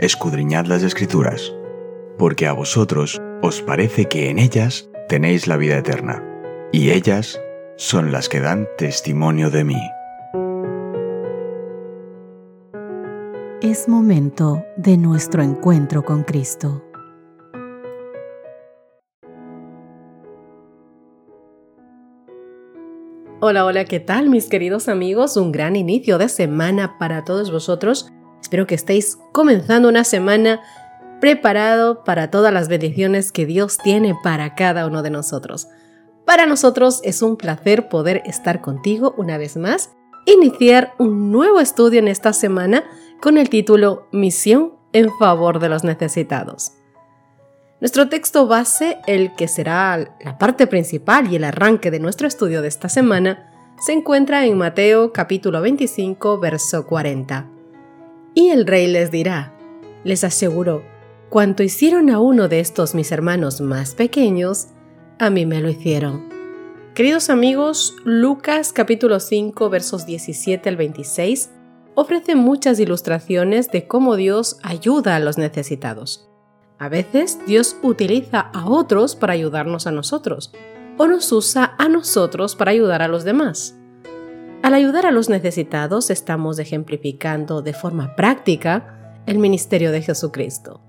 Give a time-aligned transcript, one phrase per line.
[0.00, 1.54] escudriñad las escrituras,
[2.16, 6.24] porque a vosotros os parece que en ellas tenéis la vida eterna,
[6.72, 7.38] y ellas
[7.76, 9.80] son las que dan testimonio de mí.
[13.60, 16.82] Es momento de nuestro encuentro con Cristo.
[23.42, 25.36] Hola, hola, ¿qué tal mis queridos amigos?
[25.36, 28.10] Un gran inicio de semana para todos vosotros.
[28.40, 30.60] Espero que estéis comenzando una semana
[31.20, 35.68] preparado para todas las bendiciones que Dios tiene para cada uno de nosotros.
[36.24, 39.90] Para nosotros es un placer poder estar contigo una vez más,
[40.26, 42.84] iniciar un nuevo estudio en esta semana
[43.20, 46.72] con el título Misión en favor de los necesitados.
[47.80, 52.62] Nuestro texto base, el que será la parte principal y el arranque de nuestro estudio
[52.62, 53.50] de esta semana,
[53.80, 57.59] se encuentra en Mateo capítulo 25, verso 40.
[58.34, 59.52] Y el rey les dirá,
[60.04, 60.82] les aseguró,
[61.30, 64.68] cuanto hicieron a uno de estos mis hermanos más pequeños,
[65.18, 66.28] a mí me lo hicieron.
[66.94, 71.50] Queridos amigos, Lucas capítulo 5 versos 17 al 26
[71.94, 76.28] ofrece muchas ilustraciones de cómo Dios ayuda a los necesitados.
[76.78, 80.52] A veces Dios utiliza a otros para ayudarnos a nosotros,
[80.98, 83.79] o nos usa a nosotros para ayudar a los demás.
[84.62, 90.80] Al ayudar a los necesitados estamos ejemplificando de forma práctica el ministerio de Jesucristo.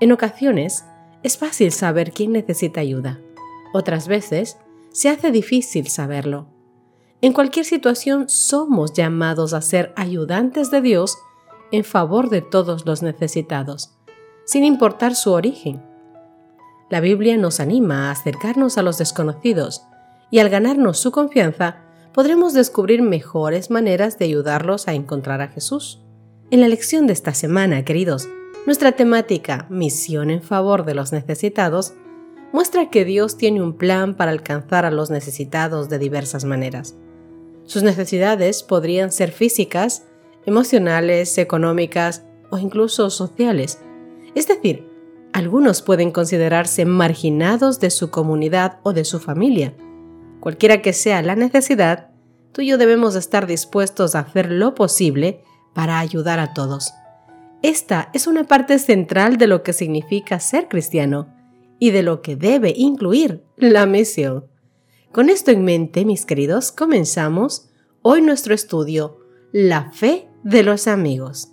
[0.00, 0.84] En ocasiones
[1.22, 3.20] es fácil saber quién necesita ayuda,
[3.72, 4.56] otras veces
[4.90, 6.48] se hace difícil saberlo.
[7.20, 11.16] En cualquier situación somos llamados a ser ayudantes de Dios
[11.70, 13.96] en favor de todos los necesitados
[14.44, 15.82] sin importar su origen.
[16.90, 19.82] La Biblia nos anima a acercarnos a los desconocidos
[20.30, 21.78] y al ganarnos su confianza
[22.14, 26.02] podremos descubrir mejores maneras de ayudarlos a encontrar a Jesús.
[26.50, 28.28] En la lección de esta semana, queridos,
[28.66, 31.94] nuestra temática Misión en favor de los necesitados
[32.52, 36.94] muestra que Dios tiene un plan para alcanzar a los necesitados de diversas maneras.
[37.64, 40.04] Sus necesidades podrían ser físicas,
[40.44, 43.78] emocionales, económicas o incluso sociales,
[44.34, 44.86] es decir,
[45.32, 49.74] algunos pueden considerarse marginados de su comunidad o de su familia.
[50.42, 52.10] Cualquiera que sea la necesidad,
[52.50, 56.92] tú y yo debemos estar dispuestos a hacer lo posible para ayudar a todos.
[57.62, 61.32] Esta es una parte central de lo que significa ser cristiano
[61.78, 64.48] y de lo que debe incluir la misión.
[65.12, 67.70] Con esto en mente, mis queridos, comenzamos
[68.02, 69.20] hoy nuestro estudio,
[69.52, 71.52] La fe de los amigos.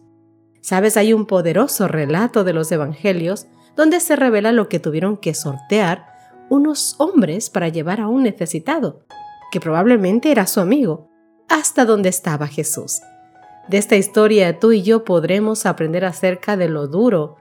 [0.61, 3.45] Sabes, hay un poderoso relato de los evangelios
[3.75, 6.08] donde se revela lo que tuvieron que sortear
[6.49, 9.05] unos hombres para llevar a un necesitado,
[9.51, 11.09] que probablemente era su amigo,
[11.47, 13.01] hasta donde estaba Jesús.
[13.67, 17.37] De esta historia tú y yo podremos aprender acerca de lo duro,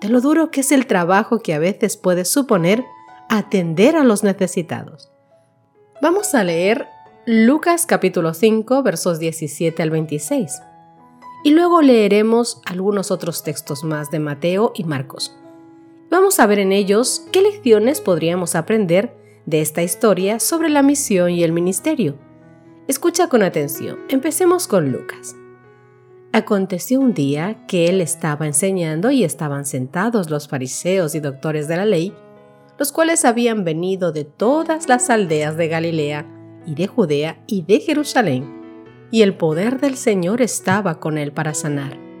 [0.00, 2.84] de lo duro que es el trabajo que a veces puede suponer
[3.28, 5.10] atender a los necesitados.
[6.00, 6.86] Vamos a leer
[7.26, 10.60] Lucas capítulo 5 versos 17 al 26
[11.44, 15.36] y luego leeremos algunos otros textos más de Mateo y Marcos.
[16.12, 21.30] Vamos a ver en ellos qué lecciones podríamos aprender de esta historia sobre la misión
[21.30, 22.18] y el ministerio.
[22.86, 23.98] Escucha con atención.
[24.10, 25.34] Empecemos con Lucas.
[26.34, 31.78] Aconteció un día que él estaba enseñando y estaban sentados los fariseos y doctores de
[31.78, 32.12] la ley,
[32.78, 36.26] los cuales habían venido de todas las aldeas de Galilea
[36.66, 38.60] y de Judea y de Jerusalén
[39.10, 42.11] y el poder del Señor estaba con él para sanar.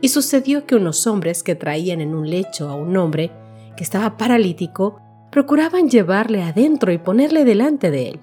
[0.00, 3.32] Y sucedió que unos hombres que traían en un lecho a un hombre
[3.76, 5.00] que estaba paralítico
[5.30, 8.20] procuraban llevarle adentro y ponerle delante de él.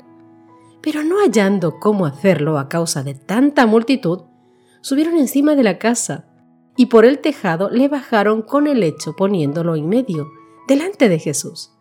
[0.82, 4.24] Pero no hallando cómo hacerlo a causa de tanta multitud,
[4.82, 6.26] subieron encima de la casa
[6.78, 10.28] y por el tejado le bajaron con el lecho poniéndolo en medio,
[10.68, 11.72] delante de Jesús.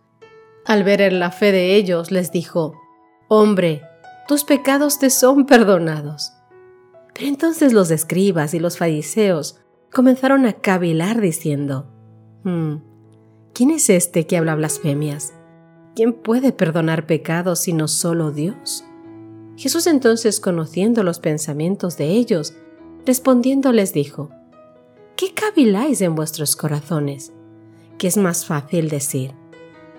[0.65, 2.75] Al ver la fe de ellos, les dijo,
[3.29, 3.83] Hombre,
[4.27, 6.33] tus pecados te son perdonados.
[7.13, 9.61] Pero entonces los escribas y los fariseos
[9.95, 11.87] comenzaron a cavilar diciendo,
[12.43, 12.75] hmm,
[13.55, 15.33] ¿quién es este que habla blasfemias?
[15.95, 18.85] ¿Quién puede perdonar pecados sino solo Dios?
[19.57, 22.55] Jesús entonces, conociendo los pensamientos de ellos,
[23.07, 24.31] respondiendo les dijo,
[25.17, 27.33] ¿qué caviláis en vuestros corazones?
[27.97, 29.33] ¿Qué es más fácil decir,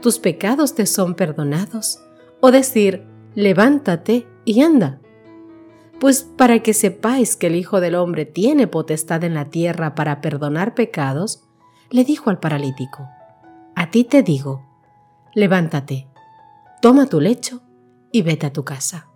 [0.01, 2.01] tus pecados te son perdonados?
[2.41, 4.99] O decir, levántate y anda.
[5.99, 10.21] Pues para que sepáis que el Hijo del Hombre tiene potestad en la tierra para
[10.21, 11.43] perdonar pecados,
[11.89, 13.07] le dijo al paralítico,
[13.75, 14.65] A ti te digo,
[15.33, 16.07] levántate,
[16.81, 17.61] toma tu lecho
[18.11, 19.07] y vete a tu casa.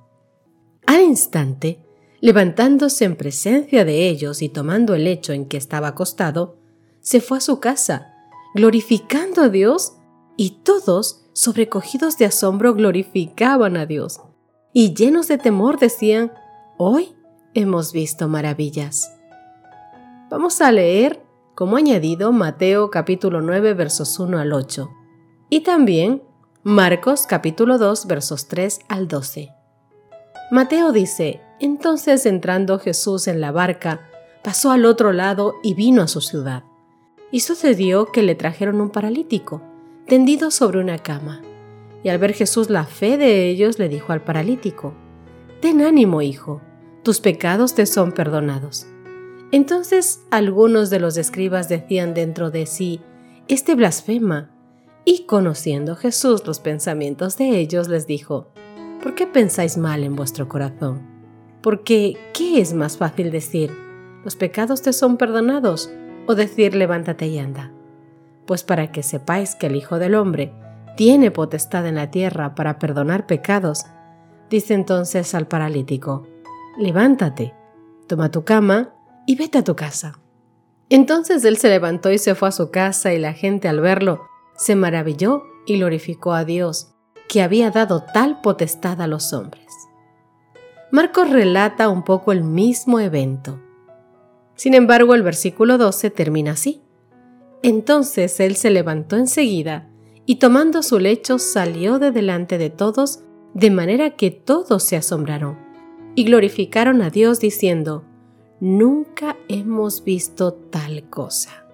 [0.85, 1.85] Al instante,
[2.21, 6.57] levantándose en presencia de ellos y tomando el lecho en que estaba acostado,
[7.01, 8.13] se fue a su casa,
[8.55, 9.93] glorificando a Dios,
[10.35, 14.21] y todos, sobrecogidos de asombro, glorificaban a Dios,
[14.73, 16.31] y llenos de temor decían,
[16.81, 17.13] hoy
[17.55, 19.13] hemos visto maravillas.
[20.29, 21.21] Vamos a leer,
[21.53, 24.89] como añadido, Mateo capítulo 9 versos 1 al 8,
[25.49, 26.23] y también
[26.63, 29.49] Marcos capítulo 2 versos 3 al 12.
[30.51, 33.99] Mateo dice, entonces entrando Jesús en la barca,
[34.41, 36.63] pasó al otro lado y vino a su ciudad.
[37.29, 39.61] Y sucedió que le trajeron un paralítico,
[40.07, 41.41] tendido sobre una cama.
[42.03, 44.93] Y al ver Jesús la fe de ellos, le dijo al paralítico,
[45.59, 46.61] Ten ánimo, hijo,
[47.03, 48.87] tus pecados te son perdonados.
[49.51, 53.01] Entonces algunos de los escribas decían dentro de sí,
[53.47, 54.51] Este blasfema.
[55.05, 58.51] Y conociendo Jesús los pensamientos de ellos, les dijo,
[59.01, 61.01] ¿por qué pensáis mal en vuestro corazón?
[61.61, 63.71] Porque, ¿qué es más fácil decir?
[64.23, 65.89] ¿Los pecados te son perdonados?
[66.27, 67.71] ¿O decir levántate y anda?
[68.45, 70.53] Pues para que sepáis que el Hijo del Hombre
[70.95, 73.85] tiene potestad en la tierra para perdonar pecados,
[74.49, 76.27] dice entonces al paralítico,
[76.79, 77.53] levántate,
[78.07, 78.95] toma tu cama
[79.27, 80.19] y vete a tu casa.
[80.89, 84.21] Entonces él se levantó y se fue a su casa y la gente al verlo
[84.57, 86.95] se maravilló y glorificó a Dios
[87.27, 89.67] que había dado tal potestad a los hombres.
[90.91, 93.59] Marcos relata un poco el mismo evento.
[94.55, 96.81] Sin embargo, el versículo 12 termina así.
[97.61, 99.87] Entonces él se levantó enseguida
[100.25, 103.23] y tomando su lecho salió de delante de todos,
[103.53, 105.68] de manera que todos se asombraron
[106.19, 108.03] y glorificaron a Dios diciendo,
[108.59, 111.65] Nunca hemos visto tal cosa.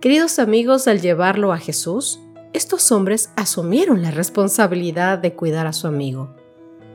[0.00, 2.20] Queridos amigos, al llevarlo a Jesús,
[2.54, 6.34] estos hombres asumieron la responsabilidad de cuidar a su amigo.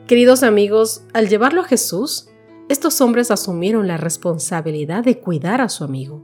[0.08, 2.30] Queridos amigos, al llevarlo a Jesús,
[2.68, 6.24] estos hombres asumieron la responsabilidad de cuidar a su amigo.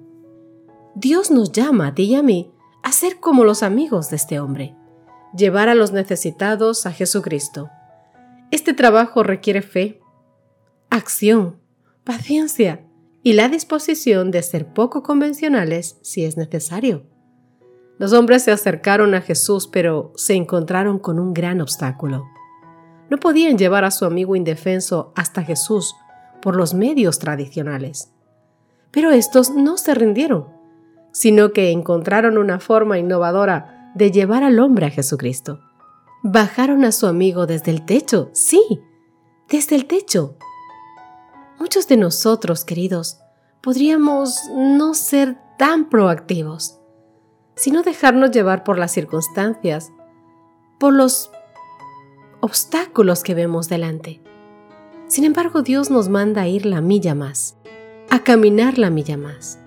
[0.95, 2.51] Dios nos llama a ti y a mí
[2.81, 4.75] a ser como los amigos de este hombre,
[5.38, 7.69] llevar a los necesitados a Jesucristo.
[8.50, 10.01] Este trabajo requiere fe,
[10.95, 11.57] acción,
[12.03, 12.86] paciencia
[13.24, 17.03] y la disposición de ser poco convencionales si es necesario.
[17.97, 22.25] Los hombres se acercaron a Jesús, pero se encontraron con un gran obstáculo.
[23.09, 25.95] No podían llevar a su amigo indefenso hasta Jesús
[26.42, 28.12] por los medios tradicionales.
[28.92, 30.47] Pero estos no se rindieron,
[31.12, 35.59] sino que encontraron una forma innovadora de llevar al hombre a Jesucristo.
[36.24, 38.62] Bajaron a su amigo desde el techo, sí,
[39.50, 40.38] desde el techo.
[41.60, 43.19] Muchos de nosotros, queridos,
[43.62, 46.80] podríamos no ser tan proactivos
[47.56, 49.92] sino dejarnos llevar por las circunstancias,
[50.78, 51.31] por los
[52.42, 54.22] obstáculos que vemos delante.
[55.07, 57.56] Sin embargo, Dios nos manda a ir la milla más,
[58.10, 59.60] a caminar la milla más.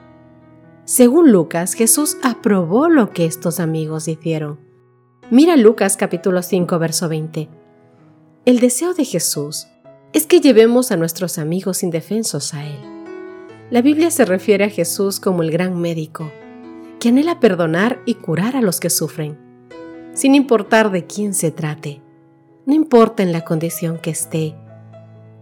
[0.85, 4.59] Según Lucas, Jesús aprobó lo que estos amigos hicieron.
[5.31, 7.49] Mira Lucas capítulo 5, verso 20.
[8.45, 9.67] El deseo de Jesús
[10.13, 12.79] es que llevemos a nuestros amigos indefensos a Él.
[13.71, 16.31] La Biblia se refiere a Jesús como el gran médico,
[16.99, 19.39] que anhela perdonar y curar a los que sufren,
[20.15, 22.01] sin importar de quién se trate,
[22.65, 24.55] no importa en la condición que esté.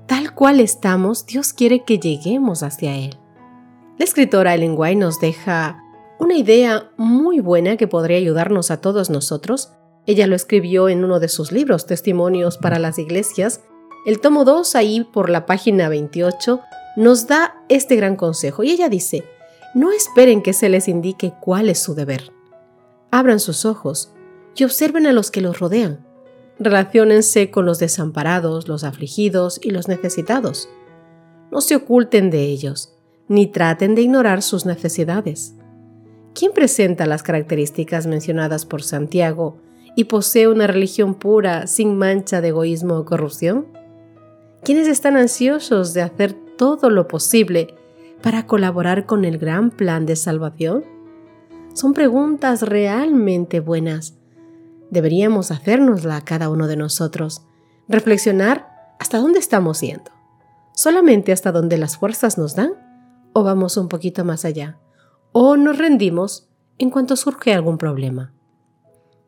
[0.07, 3.17] Tal cual estamos, Dios quiere que lleguemos hacia Él.
[3.99, 5.83] La escritora Ellen White nos deja
[6.19, 9.73] una idea muy buena que podría ayudarnos a todos nosotros.
[10.07, 13.63] Ella lo escribió en uno de sus libros, Testimonios para las Iglesias.
[14.07, 16.61] El tomo 2, ahí por la página 28,
[16.95, 18.63] nos da este gran consejo.
[18.63, 19.25] Y ella dice,
[19.75, 22.31] no esperen que se les indique cuál es su deber.
[23.11, 24.13] Abran sus ojos
[24.55, 26.07] y observen a los que los rodean.
[26.61, 30.69] Relaciónense con los desamparados, los afligidos y los necesitados.
[31.51, 32.95] No se oculten de ellos,
[33.27, 35.55] ni traten de ignorar sus necesidades.
[36.33, 39.59] ¿Quién presenta las características mencionadas por Santiago
[39.97, 43.67] y posee una religión pura, sin mancha de egoísmo o corrupción?
[44.67, 47.77] ¿Quiénes están ansiosos de hacer todo lo posible
[48.21, 50.85] para colaborar con el gran plan de salvación?
[51.73, 54.19] Son preguntas realmente buenas.
[54.91, 57.43] Deberíamos hacérnosla cada uno de nosotros,
[57.87, 58.67] reflexionar
[58.99, 60.11] hasta dónde estamos yendo.
[60.75, 62.73] ¿Solamente hasta donde las fuerzas nos dan?
[63.35, 64.81] ¿O vamos un poquito más allá?
[65.31, 68.35] ¿O nos rendimos en cuanto surge algún problema?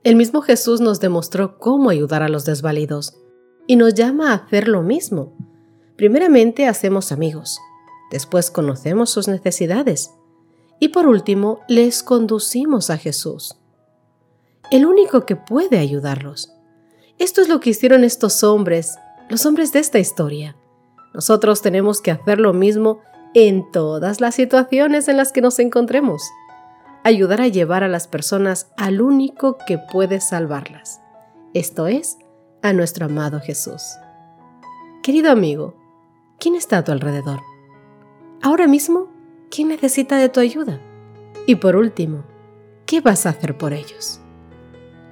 [0.02, 3.20] El mismo Jesús nos demostró cómo ayudar a los desvalidos
[3.68, 5.32] y nos llama a hacer lo mismo.
[5.94, 7.60] Primeramente hacemos amigos,
[8.10, 10.10] después conocemos sus necesidades
[10.80, 13.56] y por último les conducimos a Jesús,
[14.70, 16.52] el único que puede ayudarlos.
[17.18, 18.96] Esto es lo que hicieron estos hombres,
[19.28, 20.56] los hombres de esta historia.
[21.12, 23.00] Nosotros tenemos que hacer lo mismo
[23.34, 26.22] en todas las situaciones en las que nos encontremos.
[27.04, 31.00] ayudar a llevar a las personas al único que puede salvarlas,
[31.54, 32.18] esto es,
[32.68, 33.96] a nuestro amado Jesús.
[35.02, 35.74] Querido amigo,
[36.38, 37.40] ¿quién está a tu alrededor?
[38.42, 39.08] Ahora mismo,
[39.50, 40.80] ¿quién necesita de tu ayuda?
[41.46, 42.24] Y por último,
[42.84, 44.20] ¿qué vas a hacer por ellos?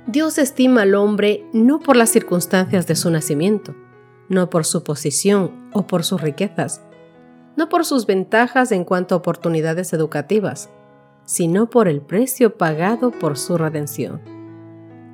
[0.07, 3.75] Dios estima al hombre no por las circunstancias de su nacimiento,
[4.29, 6.83] no por su posición o por sus riquezas,
[7.57, 10.69] no por sus ventajas en cuanto a oportunidades educativas,
[11.25, 14.36] sino por el precio pagado por su redención.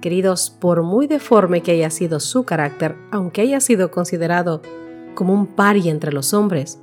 [0.03, 4.61] Queridos, por muy deforme que haya sido su carácter, aunque haya sido considerado
[5.15, 6.81] como un paria entre los hombres,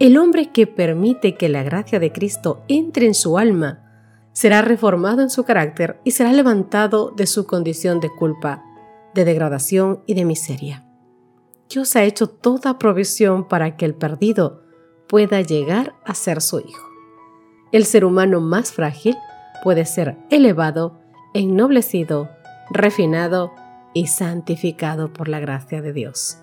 [0.00, 3.84] el hombre que permite que la gracia de Cristo entre en su alma
[4.32, 8.64] será reformado en su carácter y será levantado de su condición de culpa,
[9.14, 10.84] de degradación y de miseria.
[11.68, 14.64] Dios ha hecho toda provisión para que el perdido
[15.08, 16.84] pueda llegar a ser su hijo.
[17.70, 19.16] El ser humano más frágil
[19.62, 20.98] puede ser elevado,
[21.32, 22.28] ennoblecido,
[22.70, 23.52] refinado
[23.92, 26.38] y santificado por la gracia de Dios.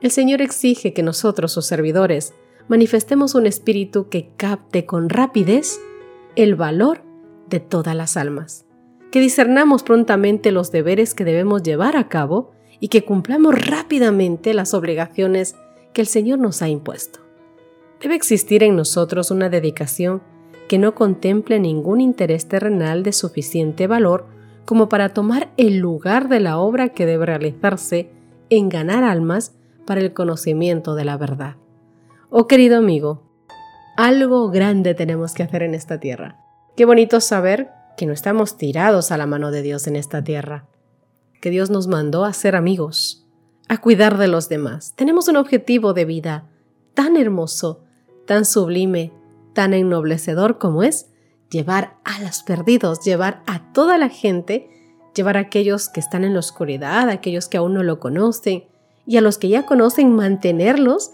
[0.00, 2.34] El Señor exige que nosotros, sus servidores,
[2.68, 5.80] manifestemos un espíritu que capte con rapidez
[6.36, 7.02] el valor
[7.48, 8.64] de todas las almas,
[9.10, 14.72] que discernamos prontamente los deberes que debemos llevar a cabo y que cumplamos rápidamente las
[14.72, 15.56] obligaciones
[15.92, 17.20] que el Señor nos ha impuesto.
[18.00, 20.22] Debe existir en nosotros una dedicación
[20.68, 24.26] que no contemple ningún interés terrenal de suficiente valor
[24.64, 28.10] como para tomar el lugar de la obra que debe realizarse
[28.50, 29.54] en ganar almas
[29.86, 31.56] para el conocimiento de la verdad.
[32.30, 33.22] Oh querido amigo,
[33.96, 36.38] algo grande tenemos que hacer en esta tierra.
[36.76, 40.66] Qué bonito saber que no estamos tirados a la mano de Dios en esta tierra,
[41.40, 43.26] que Dios nos mandó a ser amigos,
[43.68, 44.94] a cuidar de los demás.
[44.96, 46.48] Tenemos un objetivo de vida
[46.94, 47.82] tan hermoso,
[48.26, 49.12] tan sublime,
[49.52, 51.09] tan ennoblecedor como es
[51.50, 54.70] llevar a los perdidos, llevar a toda la gente,
[55.14, 58.64] llevar a aquellos que están en la oscuridad, a aquellos que aún no lo conocen
[59.06, 61.12] y a los que ya conocen, mantenerlos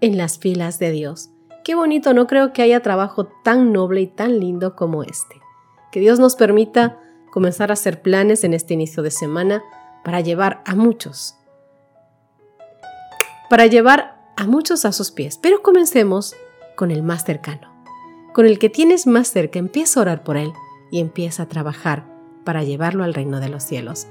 [0.00, 1.30] en las filas de Dios.
[1.64, 5.36] Qué bonito, no creo que haya trabajo tan noble y tan lindo como este.
[5.92, 6.98] Que Dios nos permita
[7.30, 9.62] comenzar a hacer planes en este inicio de semana
[10.04, 11.34] para llevar a muchos,
[13.50, 15.38] para llevar a muchos a sus pies.
[15.38, 16.34] Pero comencemos
[16.74, 17.70] con el más cercano,
[18.32, 19.58] con el que tienes más cerca.
[19.58, 20.52] Empieza a orar por él
[20.90, 22.06] y empieza a trabajar
[22.44, 24.06] para llevarlo al reino de los cielos.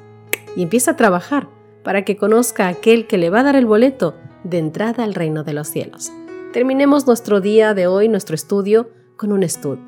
[0.56, 1.50] Y empieza a trabajar
[1.84, 5.14] para que conozca a aquel que le va a dar el boleto de entrada al
[5.14, 6.12] reino de los cielos.
[6.54, 9.84] Terminemos nuestro día de hoy, nuestro estudio, con un estudio.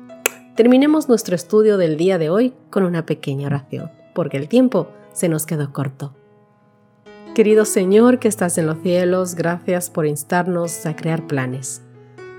[0.56, 5.28] Terminemos nuestro estudio del día de hoy con una pequeña oración, porque el tiempo se
[5.28, 6.14] nos quedó corto.
[7.34, 11.82] Querido Señor que estás en los cielos, gracias por instarnos a crear planes.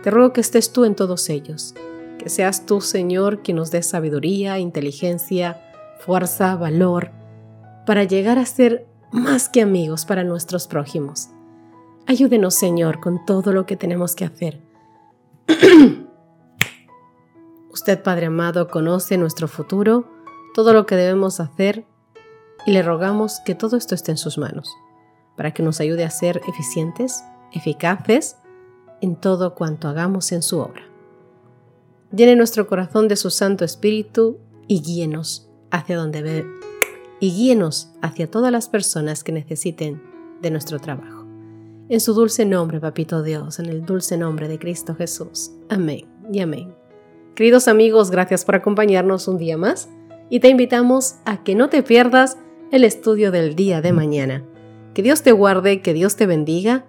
[0.04, 1.76] Te ruego que estés tú en todos ellos,
[2.18, 5.62] que seas tú, Señor, quien nos dé sabiduría, inteligencia,
[6.00, 7.12] fuerza, valor,
[7.86, 11.30] para llegar a ser más que amigos para nuestros prójimos
[12.08, 14.60] Ayúdenos, Señor, con todo lo que tenemos que hacer.
[17.72, 20.12] Usted, Padre amado, conoce nuestro futuro,
[20.54, 21.86] todo lo que debemos hacer,
[22.66, 24.76] y le rogamos que todo esto esté en sus manos,
[25.38, 28.36] para que nos ayude a ser eficientes, eficaces
[29.02, 30.84] en todo cuanto hagamos en su obra.
[32.16, 36.46] Llene nuestro corazón de su Santo Espíritu y guíenos hacia donde ve
[37.20, 40.02] y guíenos hacia todas las personas que necesiten
[40.42, 41.26] de nuestro trabajo.
[41.90, 45.52] En su dulce nombre, Papito Dios, en el dulce nombre de Cristo Jesús.
[45.70, 46.74] Amén y amén.
[47.36, 49.90] Queridos amigos, gracias por acompañarnos un día más
[50.30, 52.38] y te invitamos a que no te pierdas
[52.72, 54.44] el estudio del día de mañana.
[54.94, 56.86] Que Dios te guarde, que Dios te bendiga,